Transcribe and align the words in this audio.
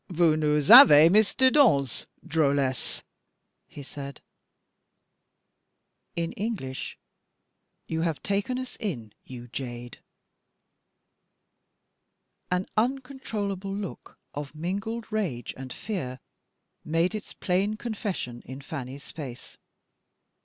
"Vous 0.09 0.35
nous 0.35 0.67
avez 0.71 1.11
mis 1.11 1.31
dedans, 1.35 2.07
drolesse!"* 2.27 3.03
he 3.67 3.83
said. 3.83 4.19
*In 6.15 6.31
English: 6.31 6.97
"You 7.85 8.01
have 8.01 8.23
taken 8.23 8.57
us 8.57 8.77
in, 8.79 9.13
you 9.23 9.47
jade!" 9.49 9.99
An 12.49 12.65
uncontrollable 12.75 13.75
look 13.75 14.17
of 14.33 14.55
mingled 14.55 15.05
rage 15.11 15.53
and 15.55 15.71
fear 15.71 16.19
made 16.83 17.13
its 17.13 17.33
plain 17.33 17.75
confession 17.77 18.41
in 18.47 18.59
Fanny's 18.59 19.11
face. 19.11 19.59